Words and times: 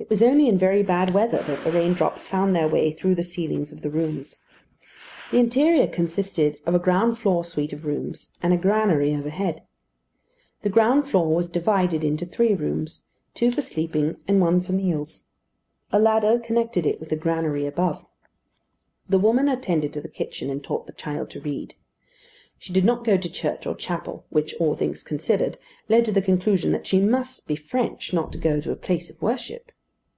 It 0.00 0.08
was 0.08 0.22
only 0.22 0.48
in 0.48 0.56
very 0.56 0.82
bad 0.84 1.10
weather 1.10 1.42
that 1.48 1.64
the 1.64 1.72
rain 1.72 1.92
drops 1.92 2.26
found 2.28 2.54
their 2.56 2.68
way 2.68 2.92
through 2.92 3.14
the 3.16 3.22
ceilings 3.24 3.72
of 3.72 3.82
the 3.82 3.90
rooms. 3.90 4.38
The 5.32 5.36
interior 5.38 5.86
consisted 5.88 6.56
of 6.64 6.72
a 6.74 6.78
ground 6.78 7.18
floor 7.18 7.44
suite 7.44 7.72
of 7.74 7.84
rooms, 7.84 8.32
and 8.42 8.54
a 8.54 8.56
granary 8.56 9.12
overhead. 9.14 9.64
The 10.62 10.70
ground 10.70 11.08
floor 11.10 11.34
was 11.34 11.48
divided 11.50 12.04
into 12.04 12.24
three 12.24 12.54
rooms; 12.54 13.06
two 13.34 13.50
for 13.50 13.60
sleeping, 13.60 14.16
and 14.28 14.40
one 14.40 14.60
for 14.62 14.72
meals. 14.72 15.26
A 15.92 15.98
ladder 15.98 16.38
connected 16.38 16.86
it 16.86 17.00
with 17.00 17.08
the 17.10 17.16
granary 17.16 17.66
above. 17.66 18.06
The 19.10 19.18
woman 19.18 19.46
attended 19.48 19.92
to 19.94 20.00
the 20.00 20.08
kitchen 20.08 20.48
and 20.48 20.62
taught 20.64 20.86
the 20.86 20.92
child 20.94 21.28
to 21.30 21.40
read. 21.40 21.74
She 22.60 22.72
did 22.72 22.84
not 22.84 23.04
go 23.04 23.16
to 23.18 23.28
church 23.28 23.66
or 23.66 23.74
chapel, 23.74 24.24
which, 24.30 24.54
all 24.60 24.74
things 24.76 25.02
considered, 25.02 25.58
led 25.90 26.04
to 26.06 26.12
the 26.12 26.22
conclusion 26.22 26.70
that 26.72 26.86
she 26.86 26.98
must 27.00 27.46
be 27.48 27.56
French 27.56 28.14
not 28.14 28.30
to 28.32 28.38
go 28.38 28.58
to 28.60 28.70
a 28.72 28.76
place 28.76 29.10
of 29.10 29.20
worship. 29.20 29.70